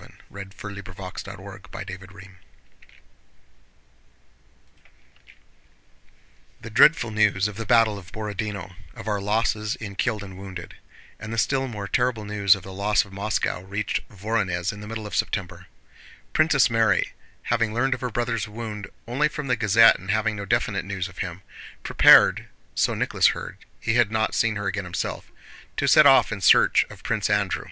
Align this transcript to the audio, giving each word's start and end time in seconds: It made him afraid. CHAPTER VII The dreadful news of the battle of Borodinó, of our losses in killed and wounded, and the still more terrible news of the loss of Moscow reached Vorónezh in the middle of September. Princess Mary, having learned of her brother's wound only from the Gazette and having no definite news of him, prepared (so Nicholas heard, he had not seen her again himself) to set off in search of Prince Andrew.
It 0.00 0.12
made 0.30 0.52
him 0.52 0.86
afraid. 0.86 1.16
CHAPTER 1.16 1.58
VII 1.58 2.30
The 6.60 6.70
dreadful 6.70 7.10
news 7.10 7.48
of 7.48 7.56
the 7.56 7.66
battle 7.66 7.98
of 7.98 8.12
Borodinó, 8.12 8.76
of 8.94 9.08
our 9.08 9.20
losses 9.20 9.74
in 9.74 9.96
killed 9.96 10.22
and 10.22 10.38
wounded, 10.38 10.74
and 11.18 11.32
the 11.32 11.36
still 11.38 11.66
more 11.66 11.88
terrible 11.88 12.24
news 12.24 12.54
of 12.54 12.62
the 12.62 12.72
loss 12.72 13.04
of 13.04 13.12
Moscow 13.12 13.60
reached 13.62 14.08
Vorónezh 14.08 14.72
in 14.72 14.78
the 14.78 14.86
middle 14.86 15.04
of 15.04 15.16
September. 15.16 15.66
Princess 16.32 16.70
Mary, 16.70 17.12
having 17.50 17.74
learned 17.74 17.92
of 17.94 18.00
her 18.00 18.08
brother's 18.10 18.46
wound 18.46 18.86
only 19.08 19.26
from 19.26 19.48
the 19.48 19.56
Gazette 19.56 19.98
and 19.98 20.12
having 20.12 20.36
no 20.36 20.44
definite 20.44 20.84
news 20.84 21.08
of 21.08 21.18
him, 21.18 21.42
prepared 21.82 22.46
(so 22.76 22.94
Nicholas 22.94 23.34
heard, 23.34 23.58
he 23.80 23.94
had 23.94 24.12
not 24.12 24.32
seen 24.32 24.54
her 24.54 24.68
again 24.68 24.84
himself) 24.84 25.32
to 25.76 25.88
set 25.88 26.06
off 26.06 26.30
in 26.30 26.40
search 26.40 26.84
of 26.88 27.02
Prince 27.02 27.28
Andrew. 27.28 27.66